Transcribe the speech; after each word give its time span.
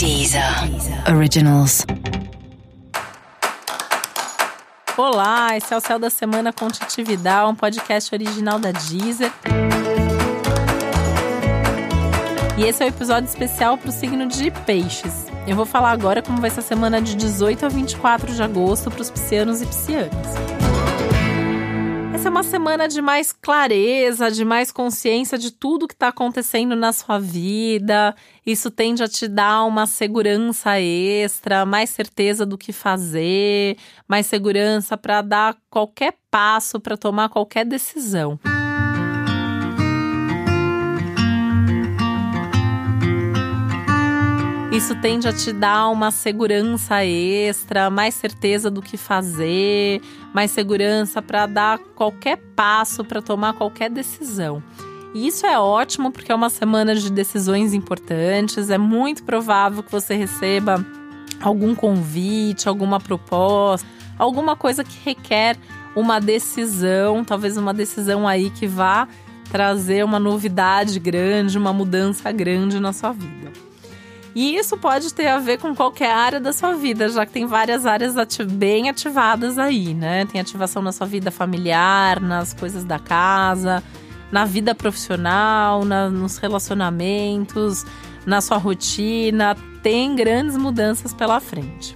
Deezer 0.00 0.42
Originals. 1.14 1.84
Olá, 4.96 5.54
esse 5.54 5.74
é 5.74 5.76
o 5.76 5.80
Céu 5.80 5.98
da 5.98 6.08
Semana 6.08 6.54
com 6.54 6.68
Titividade, 6.68 7.50
um 7.50 7.54
podcast 7.54 8.14
original 8.14 8.58
da 8.58 8.72
Deezer. 8.72 9.30
E 12.56 12.64
esse 12.64 12.82
é 12.82 12.86
o 12.86 12.88
um 12.88 12.92
episódio 12.94 13.28
especial 13.28 13.76
para 13.76 13.90
o 13.90 13.92
signo 13.92 14.26
de 14.26 14.50
Peixes. 14.64 15.26
Eu 15.46 15.54
vou 15.54 15.66
falar 15.66 15.90
agora 15.90 16.22
como 16.22 16.40
vai 16.40 16.48
ser 16.48 16.60
a 16.60 16.62
semana 16.62 17.02
de 17.02 17.14
18 17.14 17.66
a 17.66 17.68
24 17.68 18.32
de 18.32 18.42
agosto 18.42 18.90
para 18.90 19.02
os 19.02 19.10
piscianos 19.10 19.60
e 19.60 19.66
piscianas. 19.66 20.59
É 22.22 22.28
uma 22.28 22.42
semana 22.42 22.86
de 22.86 23.00
mais 23.00 23.32
clareza, 23.32 24.30
de 24.30 24.44
mais 24.44 24.70
consciência 24.70 25.38
de 25.38 25.50
tudo 25.50 25.88
que 25.88 25.94
está 25.94 26.08
acontecendo 26.08 26.76
na 26.76 26.92
sua 26.92 27.18
vida. 27.18 28.14
Isso 28.44 28.70
tende 28.70 29.02
a 29.02 29.08
te 29.08 29.26
dar 29.26 29.64
uma 29.64 29.86
segurança 29.86 30.78
extra, 30.78 31.64
mais 31.64 31.90
certeza 31.90 32.44
do 32.44 32.58
que 32.58 32.72
fazer, 32.72 33.76
mais 34.06 34.26
segurança 34.26 34.96
para 34.96 35.22
dar 35.22 35.56
qualquer 35.70 36.14
passo, 36.30 36.78
para 36.78 36.96
tomar 36.96 37.30
qualquer 37.30 37.64
decisão. 37.64 38.38
Isso 44.80 44.94
tende 44.94 45.28
a 45.28 45.32
te 45.32 45.52
dar 45.52 45.90
uma 45.90 46.10
segurança 46.10 47.04
extra, 47.04 47.90
mais 47.90 48.14
certeza 48.14 48.70
do 48.70 48.80
que 48.80 48.96
fazer, 48.96 50.00
mais 50.32 50.52
segurança 50.52 51.20
para 51.20 51.44
dar 51.44 51.78
qualquer 51.94 52.38
passo, 52.56 53.04
para 53.04 53.20
tomar 53.20 53.52
qualquer 53.52 53.90
decisão. 53.90 54.62
E 55.12 55.26
isso 55.26 55.46
é 55.46 55.58
ótimo 55.58 56.10
porque 56.10 56.32
é 56.32 56.34
uma 56.34 56.48
semana 56.48 56.94
de 56.94 57.12
decisões 57.12 57.74
importantes. 57.74 58.70
É 58.70 58.78
muito 58.78 59.22
provável 59.22 59.82
que 59.82 59.92
você 59.92 60.14
receba 60.14 60.82
algum 61.42 61.74
convite, 61.74 62.66
alguma 62.66 62.98
proposta, 62.98 63.86
alguma 64.18 64.56
coisa 64.56 64.82
que 64.82 64.98
requer 65.04 65.58
uma 65.94 66.18
decisão, 66.18 67.22
talvez 67.22 67.58
uma 67.58 67.74
decisão 67.74 68.26
aí 68.26 68.48
que 68.48 68.66
vá 68.66 69.06
trazer 69.52 70.06
uma 70.06 70.18
novidade 70.18 70.98
grande, 70.98 71.58
uma 71.58 71.70
mudança 71.70 72.32
grande 72.32 72.80
na 72.80 72.94
sua 72.94 73.12
vida. 73.12 73.69
E 74.34 74.56
isso 74.56 74.76
pode 74.76 75.12
ter 75.12 75.26
a 75.26 75.38
ver 75.38 75.58
com 75.58 75.74
qualquer 75.74 76.12
área 76.12 76.38
da 76.40 76.52
sua 76.52 76.74
vida, 76.74 77.08
já 77.08 77.26
que 77.26 77.32
tem 77.32 77.46
várias 77.46 77.84
áreas 77.84 78.16
ati 78.16 78.44
bem 78.44 78.88
ativadas 78.88 79.58
aí, 79.58 79.92
né? 79.92 80.24
Tem 80.26 80.40
ativação 80.40 80.80
na 80.80 80.92
sua 80.92 81.06
vida 81.06 81.30
familiar, 81.30 82.20
nas 82.20 82.54
coisas 82.54 82.84
da 82.84 82.98
casa, 82.98 83.82
na 84.30 84.44
vida 84.44 84.74
profissional, 84.74 85.84
na, 85.84 86.08
nos 86.08 86.38
relacionamentos, 86.38 87.84
na 88.24 88.40
sua 88.40 88.56
rotina. 88.56 89.56
Tem 89.82 90.14
grandes 90.14 90.56
mudanças 90.56 91.12
pela 91.12 91.40
frente. 91.40 91.94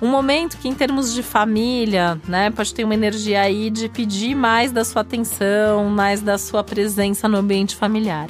Um 0.00 0.08
momento 0.08 0.56
que, 0.56 0.68
em 0.68 0.74
termos 0.74 1.12
de 1.12 1.22
família, 1.22 2.18
né, 2.26 2.50
pode 2.50 2.74
ter 2.74 2.82
uma 2.82 2.94
energia 2.94 3.42
aí 3.42 3.70
de 3.70 3.88
pedir 3.88 4.34
mais 4.34 4.72
da 4.72 4.84
sua 4.84 5.02
atenção, 5.02 5.84
mais 5.90 6.20
da 6.20 6.38
sua 6.38 6.64
presença 6.64 7.28
no 7.28 7.36
ambiente 7.36 7.76
familiar. 7.76 8.26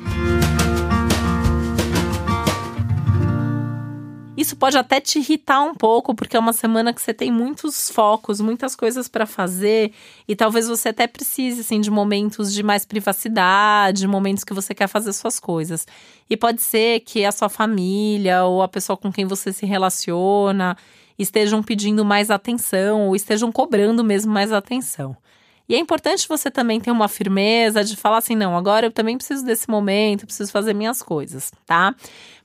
Isso 4.35 4.57
pode 4.57 4.79
até 4.79 4.99
te 4.99 5.19
irritar 5.19 5.63
um 5.63 5.75
pouco, 5.75 6.15
porque 6.15 6.35
é 6.35 6.41
uma 6.41 6.55
semana 6.55 6.95
que 6.95 7.03
você 7.03 7.13
tem 7.13 7.31
muitos 7.31 7.91
focos, 7.91 8.41
muitas 8.41 8.75
coisas 8.75 9.07
para 9.07 9.27
fazer, 9.27 9.93
e 10.27 10.35
talvez 10.35 10.69
você 10.69 10.89
até 10.89 11.07
precise 11.07 11.61
assim 11.61 11.83
de 11.83 11.91
momentos 11.91 12.53
de 12.55 12.63
mais 12.63 12.87
privacidade, 12.87 14.09
momentos 14.09 14.43
que 14.43 14.55
você 14.55 14.75
quer 14.75 14.89
fazer 14.89 15.13
suas 15.13 15.39
coisas. 15.39 15.87
E 16.31 16.37
pode 16.37 16.63
ser 16.63 17.01
que 17.01 17.27
a 17.27 17.33
sua 17.33 17.51
família 17.51 18.45
ou 18.45 18.63
a 18.63 18.69
pessoa 18.69 18.97
com 18.97 19.13
quem 19.13 19.27
você 19.27 19.53
se 19.53 19.67
relaciona 19.67 20.79
estejam 21.19 21.63
pedindo 21.63 22.03
mais 22.03 22.31
atenção 22.31 23.09
ou 23.09 23.15
estejam 23.15 23.53
cobrando 23.53 24.03
mesmo 24.03 24.33
mais 24.33 24.51
atenção. 24.51 25.15
E 25.73 25.75
é 25.75 25.79
importante 25.79 26.29
você 26.29 26.51
também 26.51 26.79
ter 26.79 26.91
uma 26.91 27.09
firmeza 27.09 27.83
de 27.83 27.97
falar 27.97 28.19
assim: 28.19 28.37
não, 28.37 28.55
agora 28.55 28.85
eu 28.85 28.91
também 28.93 29.17
preciso 29.17 29.43
desse 29.43 29.71
momento, 29.71 30.27
preciso 30.27 30.53
fazer 30.53 30.75
minhas 30.75 31.03
coisas, 31.03 31.51
tá? 31.65 31.95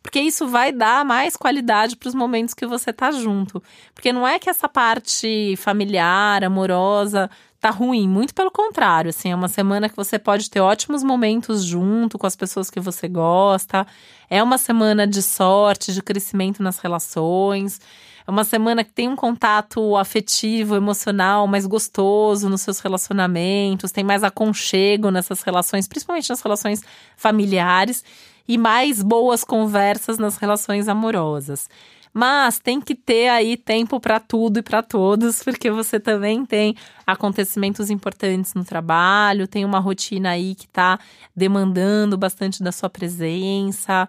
Porque 0.02 0.22
isso 0.22 0.48
vai 0.48 0.72
dar 0.72 1.04
mais 1.04 1.36
qualidade 1.36 1.98
para 1.98 2.08
os 2.08 2.16
momentos 2.16 2.54
que 2.54 2.66
você 2.66 2.94
tá 2.94 3.12
junto. 3.12 3.62
Porque 3.94 4.14
não 4.14 4.26
é 4.26 4.40
que 4.40 4.50
essa 4.50 4.70
parte 4.70 5.56
familiar, 5.58 6.42
amorosa, 6.42 7.30
tá 7.68 7.70
ruim, 7.70 8.08
muito 8.08 8.34
pelo 8.34 8.50
contrário, 8.50 9.10
assim, 9.10 9.32
é 9.32 9.36
uma 9.36 9.50
semana 9.50 9.90
que 9.90 9.96
você 9.96 10.18
pode 10.18 10.50
ter 10.50 10.62
ótimos 10.62 11.04
momentos 11.04 11.64
junto 11.64 12.18
com 12.18 12.26
as 12.26 12.36
pessoas 12.36 12.70
que 12.70 12.80
você 12.80 13.08
gosta. 13.10 13.86
É 14.30 14.42
uma 14.42 14.58
semana 14.58 15.06
de 15.06 15.22
sorte, 15.22 15.94
de 15.94 16.02
crescimento 16.02 16.64
nas 16.64 16.80
relações. 16.80 17.82
É 18.26 18.32
uma 18.32 18.46
semana 18.46 18.84
que 18.84 18.92
tem 18.92 19.08
um 19.10 19.16
contato 19.16 19.98
afetivo, 19.98 20.76
emocional 20.76 21.46
mais 21.48 21.66
gostoso 21.66 22.50
nos 22.50 22.62
seus 22.62 22.80
relacionamentos, 22.80 23.92
tem 23.92 24.04
mais 24.04 24.24
aconchego 24.24 25.12
nessas 25.12 25.42
relações, 25.42 25.88
principalmente 25.88 26.30
nas 26.30 26.42
relações 26.42 26.82
familiares 27.18 28.04
e 28.48 28.58
mais 28.58 29.02
boas 29.02 29.44
conversas 29.44 30.18
nas 30.18 30.38
relações 30.38 30.88
amorosas. 30.88 31.70
Mas 32.14 32.58
tem 32.58 32.82
que 32.82 32.96
ter 32.96 33.28
aí 33.28 33.56
tempo 33.56 34.00
para 34.00 34.20
tudo 34.20 34.58
e 34.58 34.64
para 34.64 34.82
todos, 34.82 35.44
porque 35.44 35.70
você 35.70 36.00
também 36.00 36.46
tem 36.46 36.76
acontecimentos 37.06 37.92
importantes 37.92 38.54
no 38.56 38.64
trabalho, 38.64 39.48
tem 39.48 39.64
uma 39.64 39.80
rotina 39.80 40.32
aí 40.32 40.56
que 40.56 40.66
está 40.66 41.00
demandando 41.36 42.18
bastante 42.18 42.64
da 42.64 42.72
sua 42.72 42.90
presença. 42.90 44.08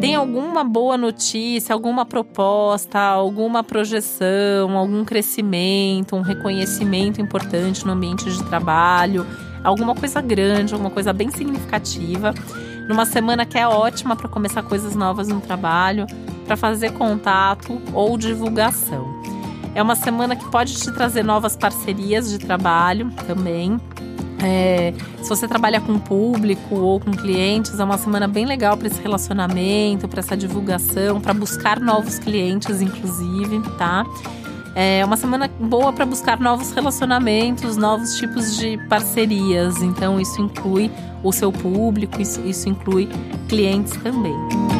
Tem 0.00 0.14
alguma 0.14 0.64
boa 0.64 0.96
notícia, 0.96 1.74
alguma 1.74 2.06
proposta, 2.06 2.98
alguma 2.98 3.62
projeção, 3.62 4.74
algum 4.74 5.04
crescimento, 5.04 6.16
um 6.16 6.22
reconhecimento 6.22 7.20
importante 7.20 7.84
no 7.84 7.92
ambiente 7.92 8.24
de 8.24 8.42
trabalho, 8.44 9.26
alguma 9.62 9.94
coisa 9.94 10.22
grande, 10.22 10.72
alguma 10.72 10.90
coisa 10.90 11.12
bem 11.12 11.30
significativa. 11.30 12.32
Numa 12.88 13.04
semana 13.04 13.44
que 13.44 13.58
é 13.58 13.68
ótima 13.68 14.16
para 14.16 14.26
começar 14.26 14.62
coisas 14.62 14.96
novas 14.96 15.28
no 15.28 15.38
trabalho, 15.38 16.06
para 16.46 16.56
fazer 16.56 16.92
contato 16.94 17.78
ou 17.92 18.16
divulgação. 18.16 19.20
É 19.74 19.82
uma 19.82 19.94
semana 19.94 20.34
que 20.34 20.50
pode 20.50 20.76
te 20.76 20.90
trazer 20.92 21.22
novas 21.22 21.56
parcerias 21.56 22.30
de 22.30 22.38
trabalho 22.38 23.10
também. 23.26 23.78
É, 24.42 24.94
se 25.22 25.28
você 25.28 25.46
trabalha 25.46 25.80
com 25.80 25.98
público 25.98 26.74
ou 26.74 26.98
com 26.98 27.10
clientes, 27.10 27.78
é 27.78 27.84
uma 27.84 27.98
semana 27.98 28.26
bem 28.26 28.46
legal 28.46 28.76
para 28.76 28.86
esse 28.86 29.00
relacionamento, 29.00 30.08
para 30.08 30.20
essa 30.20 30.36
divulgação, 30.36 31.20
para 31.20 31.34
buscar 31.34 31.78
novos 31.78 32.18
clientes, 32.18 32.80
inclusive, 32.80 33.60
tá? 33.76 34.04
É 34.74 35.04
uma 35.04 35.16
semana 35.16 35.50
boa 35.58 35.92
para 35.92 36.06
buscar 36.06 36.38
novos 36.38 36.70
relacionamentos, 36.72 37.76
novos 37.76 38.16
tipos 38.16 38.56
de 38.56 38.78
parcerias. 38.88 39.82
Então, 39.82 40.20
isso 40.20 40.40
inclui 40.40 40.90
o 41.22 41.32
seu 41.32 41.52
público, 41.52 42.20
isso, 42.22 42.40
isso 42.46 42.68
inclui 42.68 43.08
clientes 43.48 43.92
também. 44.02 44.79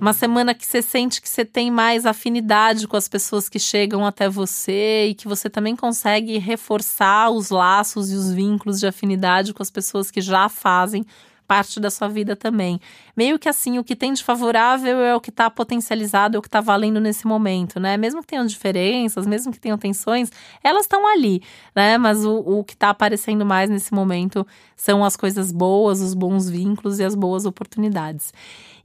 Uma 0.00 0.14
semana 0.14 0.54
que 0.54 0.66
você 0.66 0.80
sente 0.80 1.20
que 1.20 1.28
você 1.28 1.44
tem 1.44 1.70
mais 1.70 2.06
afinidade 2.06 2.88
com 2.88 2.96
as 2.96 3.06
pessoas 3.06 3.50
que 3.50 3.58
chegam 3.58 4.06
até 4.06 4.30
você 4.30 5.08
e 5.08 5.14
que 5.14 5.28
você 5.28 5.50
também 5.50 5.76
consegue 5.76 6.38
reforçar 6.38 7.28
os 7.28 7.50
laços 7.50 8.10
e 8.10 8.14
os 8.14 8.32
vínculos 8.32 8.80
de 8.80 8.86
afinidade 8.86 9.52
com 9.52 9.62
as 9.62 9.70
pessoas 9.70 10.10
que 10.10 10.22
já 10.22 10.48
fazem 10.48 11.04
parte 11.50 11.80
da 11.80 11.90
sua 11.90 12.06
vida 12.06 12.36
também. 12.36 12.80
Meio 13.16 13.36
que 13.36 13.48
assim, 13.48 13.76
o 13.76 13.82
que 13.82 13.96
tem 13.96 14.12
de 14.12 14.22
favorável 14.22 15.00
é 15.00 15.16
o 15.16 15.20
que 15.20 15.30
está 15.30 15.50
potencializado, 15.50 16.36
é 16.36 16.38
o 16.38 16.42
que 16.42 16.46
está 16.46 16.60
valendo 16.60 17.00
nesse 17.00 17.26
momento, 17.26 17.80
né? 17.80 17.96
Mesmo 17.96 18.20
que 18.20 18.28
tenham 18.28 18.46
diferenças, 18.46 19.26
mesmo 19.26 19.50
que 19.50 19.58
tenham 19.58 19.76
tensões, 19.76 20.30
elas 20.62 20.82
estão 20.82 21.04
ali, 21.12 21.42
né? 21.74 21.98
Mas 21.98 22.24
o, 22.24 22.36
o 22.36 22.62
que 22.62 22.74
está 22.74 22.90
aparecendo 22.90 23.44
mais 23.44 23.68
nesse 23.68 23.92
momento 23.92 24.46
são 24.76 25.04
as 25.04 25.16
coisas 25.16 25.50
boas, 25.50 26.00
os 26.00 26.14
bons 26.14 26.48
vínculos 26.48 27.00
e 27.00 27.04
as 27.04 27.16
boas 27.16 27.44
oportunidades. 27.44 28.32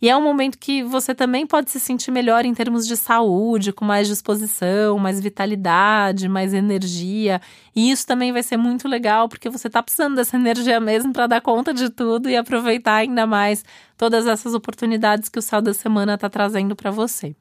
E 0.01 0.09
é 0.09 0.17
um 0.17 0.21
momento 0.21 0.57
que 0.57 0.83
você 0.83 1.15
também 1.15 1.47
pode 1.47 1.71
se 1.71 1.79
sentir 1.79 2.11
melhor 2.11 2.45
em 2.45 2.53
termos 2.53 2.85
de 2.85 2.97
saúde, 2.97 3.71
com 3.71 3.85
mais 3.85 4.07
disposição, 4.07 4.99
mais 4.99 5.19
vitalidade, 5.19 6.27
mais 6.27 6.53
energia. 6.53 7.39
E 7.75 7.89
isso 7.91 8.05
também 8.05 8.31
vai 8.31 8.43
ser 8.43 8.57
muito 8.57 8.87
legal, 8.87 9.29
porque 9.29 9.49
você 9.49 9.67
está 9.67 9.81
precisando 9.81 10.15
dessa 10.15 10.35
energia 10.37 10.79
mesmo 10.79 11.13
para 11.13 11.27
dar 11.27 11.41
conta 11.41 11.73
de 11.73 11.89
tudo 11.89 12.29
e 12.29 12.35
aproveitar 12.35 12.54
ainda 12.85 13.25
mais 13.25 13.63
todas 13.97 14.27
essas 14.27 14.53
oportunidades 14.53 15.29
que 15.29 15.39
o 15.39 15.41
céu 15.41 15.61
da 15.61 15.73
semana 15.73 16.15
está 16.15 16.29
trazendo 16.29 16.75
para 16.75 16.91
você. 16.91 17.35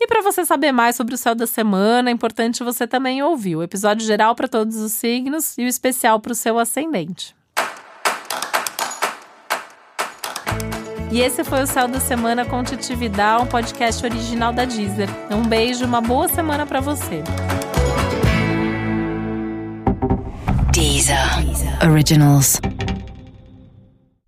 E 0.00 0.06
para 0.06 0.22
você 0.22 0.44
saber 0.44 0.72
mais 0.72 0.96
sobre 0.96 1.14
o 1.14 1.18
céu 1.18 1.34
da 1.34 1.46
semana, 1.46 2.10
é 2.10 2.12
importante 2.12 2.62
você 2.62 2.86
também 2.86 3.22
ouvir 3.22 3.56
o 3.56 3.62
episódio 3.62 4.06
geral 4.06 4.34
para 4.34 4.48
todos 4.48 4.76
os 4.76 4.92
signos 4.92 5.56
e 5.56 5.64
o 5.64 5.68
especial 5.68 6.20
para 6.20 6.32
o 6.32 6.34
seu 6.34 6.58
ascendente. 6.58 7.34
E 11.14 11.20
esse 11.20 11.44
foi 11.44 11.62
o 11.62 11.66
Céu 11.66 11.86
da 11.86 12.00
Semana 12.00 12.44
com 12.44 12.64
Titividade, 12.64 13.44
um 13.44 13.46
podcast 13.46 14.04
original 14.04 14.52
da 14.52 14.64
Deezer. 14.64 15.08
Um 15.30 15.42
beijo, 15.42 15.84
uma 15.84 16.00
boa 16.00 16.26
semana 16.26 16.66
para 16.66 16.80
você. 16.80 17.22
Deezer. 20.72 21.16
Originals. 21.88 22.60